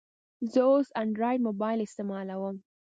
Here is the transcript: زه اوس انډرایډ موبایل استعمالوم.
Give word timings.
زه 0.51 0.61
اوس 0.71 0.87
انډرایډ 1.01 1.39
موبایل 1.47 1.79
استعمالوم. 1.83 2.55